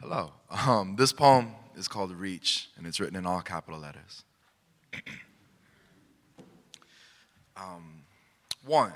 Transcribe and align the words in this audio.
Hello. 0.00 0.30
Um, 0.48 0.94
this 0.94 1.12
poem 1.12 1.56
is 1.76 1.88
called 1.88 2.12
Reach, 2.12 2.70
and 2.76 2.86
it's 2.86 3.00
written 3.00 3.16
in 3.16 3.26
all 3.26 3.40
capital 3.40 3.80
letters. 3.80 4.22
um, 7.56 8.04
one. 8.64 8.92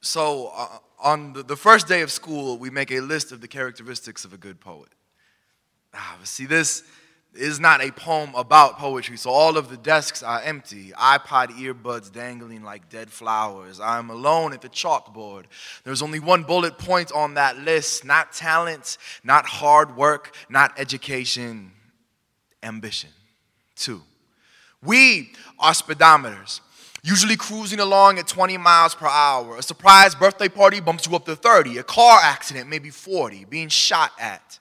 So, 0.00 0.52
uh, 0.56 0.78
on 0.98 1.34
the, 1.34 1.42
the 1.42 1.56
first 1.56 1.86
day 1.86 2.00
of 2.00 2.10
school, 2.10 2.56
we 2.56 2.70
make 2.70 2.90
a 2.90 3.00
list 3.00 3.30
of 3.30 3.42
the 3.42 3.48
characteristics 3.48 4.24
of 4.24 4.32
a 4.32 4.38
good 4.38 4.58
poet. 4.58 4.88
Ah, 5.92 6.16
see, 6.24 6.46
this 6.46 6.82
is 7.36 7.60
not 7.60 7.82
a 7.82 7.90
poem 7.90 8.34
about 8.34 8.78
poetry, 8.78 9.16
so 9.16 9.30
all 9.30 9.56
of 9.56 9.68
the 9.68 9.76
desks 9.76 10.22
are 10.22 10.40
empty. 10.42 10.92
iPod 10.92 11.48
earbuds 11.58 12.12
dangling 12.12 12.62
like 12.62 12.88
dead 12.88 13.10
flowers. 13.10 13.80
I'm 13.80 14.10
alone 14.10 14.52
at 14.52 14.62
the 14.62 14.68
chalkboard. 14.68 15.44
There's 15.84 16.02
only 16.02 16.20
one 16.20 16.42
bullet 16.42 16.78
point 16.78 17.12
on 17.12 17.34
that 17.34 17.58
list 17.58 18.04
not 18.04 18.32
talent, 18.32 18.98
not 19.22 19.46
hard 19.46 19.96
work, 19.96 20.34
not 20.48 20.78
education, 20.78 21.72
ambition. 22.62 23.10
Two, 23.74 24.02
we 24.82 25.32
are 25.58 25.72
speedometers. 25.72 26.60
Usually 27.02 27.36
cruising 27.36 27.78
along 27.78 28.18
at 28.18 28.26
20 28.26 28.58
miles 28.58 28.96
per 28.96 29.06
hour. 29.06 29.58
A 29.58 29.62
surprise 29.62 30.16
birthday 30.16 30.48
party 30.48 30.80
bumps 30.80 31.06
you 31.06 31.14
up 31.14 31.24
to 31.26 31.36
30. 31.36 31.78
A 31.78 31.84
car 31.84 32.18
accident, 32.20 32.68
maybe 32.68 32.90
40. 32.90 33.44
Being 33.44 33.68
shot 33.68 34.10
at, 34.18 34.58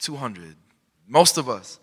200. 0.00 0.54
Most 1.06 1.38
of 1.38 1.48
us 1.48 1.80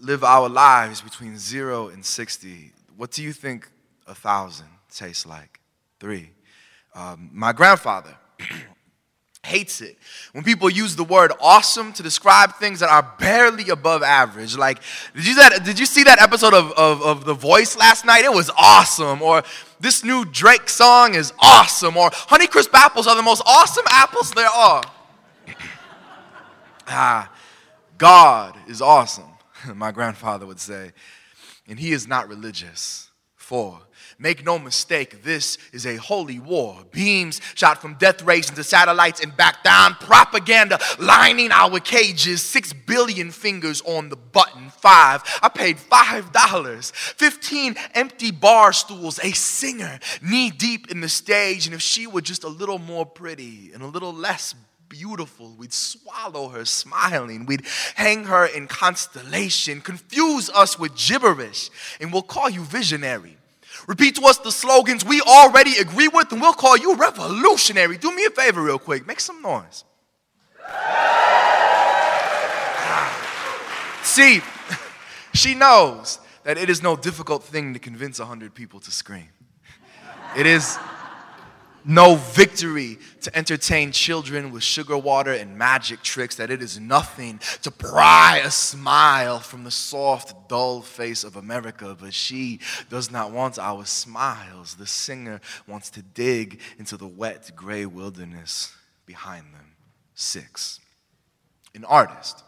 live 0.00 0.24
our 0.24 0.48
lives 0.48 1.00
between 1.00 1.38
zero 1.38 1.88
and 1.88 2.04
60. 2.04 2.72
What 2.96 3.10
do 3.10 3.22
you 3.22 3.32
think 3.32 3.68
a 4.06 4.14
thousand 4.14 4.68
tastes 4.90 5.26
like? 5.26 5.60
Three. 5.98 6.30
Um, 6.94 7.30
my 7.32 7.52
grandfather 7.52 8.16
hates 9.42 9.80
it 9.80 9.96
when 10.32 10.44
people 10.44 10.68
use 10.68 10.96
the 10.96 11.04
word 11.04 11.32
awesome 11.40 11.92
to 11.94 12.02
describe 12.02 12.54
things 12.54 12.80
that 12.80 12.88
are 12.88 13.14
barely 13.18 13.68
above 13.70 14.02
average. 14.02 14.56
Like, 14.56 14.80
did 15.14 15.26
you, 15.26 15.34
that, 15.36 15.64
did 15.64 15.78
you 15.78 15.86
see 15.86 16.04
that 16.04 16.20
episode 16.20 16.54
of, 16.54 16.72
of, 16.72 17.02
of 17.02 17.24
The 17.24 17.34
Voice 17.34 17.76
last 17.76 18.04
night? 18.04 18.24
It 18.24 18.32
was 18.32 18.50
awesome. 18.58 19.22
Or 19.22 19.42
this 19.78 20.04
new 20.04 20.24
Drake 20.24 20.68
song 20.68 21.14
is 21.14 21.32
awesome. 21.38 21.96
Or 21.96 22.10
Honeycrisp 22.10 22.70
apples 22.74 23.06
are 23.06 23.16
the 23.16 23.22
most 23.22 23.42
awesome 23.46 23.84
apples 23.88 24.30
there 24.32 24.48
are. 24.48 24.82
ah, 26.88 27.30
God 27.98 28.56
is 28.68 28.82
awesome. 28.82 29.24
my 29.74 29.92
grandfather 29.92 30.46
would 30.46 30.60
say. 30.60 30.92
And 31.68 31.78
he 31.78 31.92
is 31.92 32.06
not 32.06 32.28
religious. 32.28 33.10
Four, 33.36 33.80
make 34.16 34.44
no 34.44 34.60
mistake, 34.60 35.24
this 35.24 35.58
is 35.72 35.84
a 35.84 35.96
holy 35.96 36.38
war. 36.38 36.84
Beams 36.92 37.40
shot 37.56 37.82
from 37.82 37.94
death 37.94 38.22
rays 38.22 38.48
into 38.48 38.62
satellites 38.62 39.20
and 39.20 39.36
back 39.36 39.64
down. 39.64 39.94
Propaganda 39.94 40.78
lining 41.00 41.50
our 41.50 41.80
cages. 41.80 42.42
Six 42.42 42.72
billion 42.72 43.32
fingers 43.32 43.82
on 43.84 44.08
the 44.08 44.14
button. 44.14 44.70
Five, 44.70 45.24
I 45.42 45.48
paid 45.48 45.80
five 45.80 46.30
dollars. 46.30 46.92
Fifteen 46.92 47.74
empty 47.92 48.30
bar 48.30 48.72
stools. 48.72 49.18
A 49.20 49.32
singer 49.32 49.98
knee 50.22 50.50
deep 50.50 50.88
in 50.92 51.00
the 51.00 51.08
stage. 51.08 51.66
And 51.66 51.74
if 51.74 51.82
she 51.82 52.06
were 52.06 52.20
just 52.20 52.44
a 52.44 52.48
little 52.48 52.78
more 52.78 53.04
pretty 53.04 53.72
and 53.74 53.82
a 53.82 53.88
little 53.88 54.12
less 54.12 54.54
beautiful. 54.90 55.54
We'd 55.56 55.72
swallow 55.72 56.48
her 56.48 56.66
smiling. 56.66 57.46
We'd 57.46 57.64
hang 57.94 58.24
her 58.24 58.44
in 58.44 58.66
constellation, 58.66 59.80
confuse 59.80 60.50
us 60.50 60.78
with 60.78 60.94
gibberish, 60.94 61.70
and 61.98 62.12
we'll 62.12 62.20
call 62.20 62.50
you 62.50 62.62
visionary. 62.62 63.38
Repeat 63.86 64.16
to 64.16 64.26
us 64.26 64.36
the 64.36 64.52
slogans 64.52 65.02
we 65.04 65.22
already 65.22 65.78
agree 65.78 66.08
with, 66.08 66.30
and 66.32 66.42
we'll 66.42 66.52
call 66.52 66.76
you 66.76 66.96
revolutionary. 66.96 67.96
Do 67.96 68.14
me 68.14 68.26
a 68.26 68.30
favor, 68.30 68.60
real 68.62 68.78
quick. 68.78 69.06
Make 69.06 69.20
some 69.20 69.40
noise. 69.40 69.84
Ah. 70.68 71.20
See, 74.02 74.42
she 75.34 75.54
knows 75.54 76.18
that 76.42 76.58
it 76.58 76.68
is 76.68 76.82
no 76.82 76.96
difficult 76.96 77.44
thing 77.44 77.72
to 77.74 77.78
convince 77.78 78.18
a 78.18 78.26
hundred 78.26 78.54
people 78.54 78.80
to 78.80 78.90
scream. 78.90 79.28
It 80.36 80.46
is 80.46 80.78
no 81.84 82.14
victory 82.14 82.98
to 83.22 83.36
entertain 83.36 83.92
children 83.92 84.52
with 84.52 84.62
sugar 84.62 84.96
water 84.96 85.32
and 85.32 85.56
magic 85.56 86.02
tricks, 86.02 86.36
that 86.36 86.50
it 86.50 86.62
is 86.62 86.78
nothing 86.78 87.40
to 87.62 87.70
pry 87.70 88.40
a 88.44 88.50
smile 88.50 89.38
from 89.38 89.64
the 89.64 89.70
soft, 89.70 90.48
dull 90.48 90.82
face 90.82 91.24
of 91.24 91.36
America. 91.36 91.96
But 91.98 92.14
she 92.14 92.60
does 92.88 93.10
not 93.10 93.32
want 93.32 93.58
our 93.58 93.84
smiles. 93.84 94.74
The 94.74 94.86
singer 94.86 95.40
wants 95.66 95.90
to 95.90 96.02
dig 96.02 96.60
into 96.78 96.96
the 96.96 97.06
wet, 97.06 97.50
gray 97.54 97.86
wilderness 97.86 98.74
behind 99.06 99.54
them. 99.54 99.76
Six, 100.14 100.80
an 101.74 101.84
artist. 101.84 102.44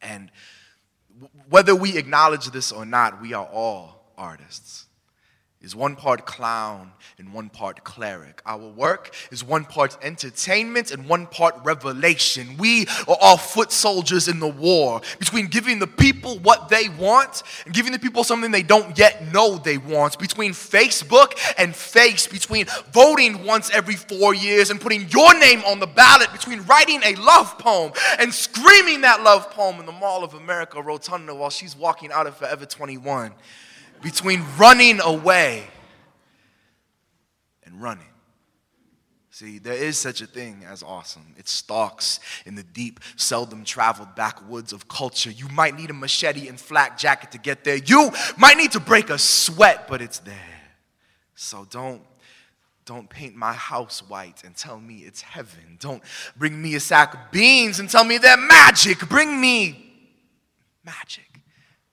And 0.00 0.30
whether 1.48 1.74
we 1.74 1.96
acknowledge 1.96 2.50
this 2.50 2.70
or 2.70 2.84
not, 2.84 3.20
we 3.20 3.32
are 3.32 3.46
all 3.46 4.12
artists 4.16 4.85
is 5.62 5.74
one 5.74 5.96
part 5.96 6.26
clown 6.26 6.92
and 7.18 7.32
one 7.32 7.48
part 7.48 7.82
cleric. 7.82 8.42
Our 8.44 8.68
work 8.68 9.14
is 9.30 9.42
one 9.42 9.64
part 9.64 9.96
entertainment 10.02 10.90
and 10.90 11.08
one 11.08 11.26
part 11.26 11.56
revelation. 11.64 12.56
We 12.58 12.86
are 13.08 13.16
all 13.20 13.38
foot 13.38 13.72
soldiers 13.72 14.28
in 14.28 14.38
the 14.38 14.48
war 14.48 15.00
between 15.18 15.46
giving 15.46 15.78
the 15.78 15.86
people 15.86 16.38
what 16.40 16.68
they 16.68 16.90
want 16.90 17.42
and 17.64 17.74
giving 17.74 17.92
the 17.92 17.98
people 17.98 18.22
something 18.22 18.50
they 18.50 18.62
don't 18.62 18.98
yet 18.98 19.32
know 19.32 19.56
they 19.56 19.78
want. 19.78 20.18
Between 20.18 20.52
Facebook 20.52 21.32
and 21.56 21.74
face, 21.74 22.26
between 22.26 22.66
voting 22.92 23.44
once 23.44 23.70
every 23.70 23.96
four 23.96 24.34
years 24.34 24.70
and 24.70 24.80
putting 24.80 25.08
your 25.08 25.36
name 25.38 25.62
on 25.64 25.80
the 25.80 25.86
ballot, 25.86 26.30
between 26.32 26.60
writing 26.66 27.00
a 27.02 27.14
love 27.16 27.58
poem 27.58 27.92
and 28.18 28.32
screaming 28.32 29.00
that 29.00 29.22
love 29.22 29.50
poem 29.50 29.80
in 29.80 29.86
the 29.86 29.92
Mall 29.92 30.22
of 30.22 30.34
America 30.34 30.80
rotunda 30.82 31.34
while 31.34 31.50
she's 31.50 31.74
walking 31.74 32.12
out 32.12 32.26
of 32.26 32.36
Forever 32.36 32.66
21 32.66 33.32
between 34.02 34.44
running 34.56 35.00
away 35.00 35.66
and 37.64 37.80
running. 37.80 38.06
See, 39.30 39.58
there 39.58 39.74
is 39.74 39.98
such 39.98 40.22
a 40.22 40.26
thing 40.26 40.64
as 40.66 40.82
awesome. 40.82 41.34
It 41.36 41.46
stalks 41.46 42.20
in 42.46 42.54
the 42.54 42.62
deep, 42.62 43.00
seldom 43.16 43.64
traveled 43.64 44.14
backwoods 44.14 44.72
of 44.72 44.88
culture. 44.88 45.30
You 45.30 45.46
might 45.48 45.76
need 45.76 45.90
a 45.90 45.92
machete 45.92 46.48
and 46.48 46.58
flak 46.58 46.96
jacket 46.96 47.32
to 47.32 47.38
get 47.38 47.62
there. 47.62 47.76
You 47.76 48.12
might 48.38 48.56
need 48.56 48.72
to 48.72 48.80
break 48.80 49.10
a 49.10 49.18
sweat, 49.18 49.88
but 49.88 50.00
it's 50.00 50.20
there. 50.20 50.62
So 51.34 51.66
don't 51.68 52.00
don't 52.86 53.10
paint 53.10 53.34
my 53.34 53.52
house 53.52 54.00
white 54.08 54.42
and 54.44 54.56
tell 54.56 54.80
me 54.80 54.98
it's 54.98 55.20
heaven. 55.20 55.76
Don't 55.80 56.02
bring 56.36 56.62
me 56.62 56.74
a 56.76 56.80
sack 56.80 57.12
of 57.12 57.20
beans 57.30 57.78
and 57.78 57.90
tell 57.90 58.04
me 58.04 58.16
they're 58.16 58.36
magic. 58.38 59.06
Bring 59.08 59.38
me 59.38 59.92
magic 60.82 61.26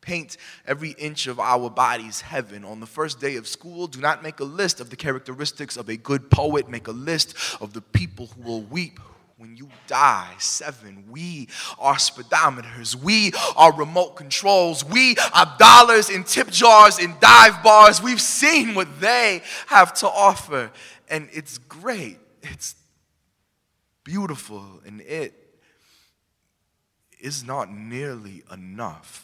paint 0.03 0.37
every 0.67 0.91
inch 0.91 1.27
of 1.27 1.39
our 1.39 1.69
bodies 1.69 2.21
heaven. 2.21 2.63
On 2.63 2.79
the 2.79 2.85
first 2.85 3.19
day 3.19 3.35
of 3.37 3.47
school, 3.47 3.87
do 3.87 3.99
not 3.99 4.21
make 4.21 4.39
a 4.39 4.43
list 4.45 4.79
of 4.79 4.89
the 4.89 4.95
characteristics 4.95 5.77
of 5.77 5.89
a 5.89 5.97
good 5.97 6.29
poet. 6.29 6.69
Make 6.69 6.87
a 6.87 6.91
list 6.91 7.35
of 7.61 7.73
the 7.73 7.81
people 7.81 8.27
who 8.27 8.41
will 8.43 8.61
weep 8.61 8.99
when 9.37 9.57
you 9.57 9.69
die. 9.87 10.33
Seven, 10.37 11.03
we 11.09 11.49
are 11.77 11.95
speedometers. 11.95 12.95
We 12.95 13.33
are 13.57 13.73
remote 13.73 14.15
controls. 14.15 14.85
We 14.85 15.17
are 15.33 15.55
dollars 15.59 16.09
in 16.09 16.23
tip 16.23 16.49
jars 16.49 16.97
in 16.99 17.15
dive 17.19 17.61
bars. 17.63 18.01
We've 18.01 18.21
seen 18.21 18.73
what 18.73 19.01
they 19.01 19.41
have 19.67 19.93
to 19.95 20.07
offer, 20.07 20.71
and 21.09 21.27
it's 21.33 21.57
great. 21.57 22.19
It's 22.41 22.75
beautiful, 24.03 24.81
and 24.85 25.01
it 25.01 25.33
is 27.19 27.43
not 27.43 27.71
nearly 27.71 28.43
enough 28.51 29.21